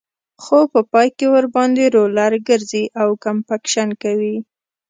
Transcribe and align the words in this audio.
په 0.73 0.79
پای 0.91 1.07
کې 1.17 1.25
ورباندې 1.35 1.85
رولر 1.95 2.33
ګرځي 2.49 2.83
او 3.01 3.09
کمپکشن 3.23 3.89
کوي 4.03 4.35